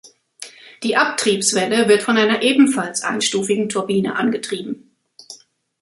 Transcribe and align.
Die 0.81 0.95
Abtriebswelle 0.95 1.87
wird 1.87 2.01
von 2.01 2.17
einer 2.17 2.41
ebenfalls 2.41 3.03
einstufigen 3.03 3.69
Turbine 3.69 4.15
angetrieben. 4.15 4.95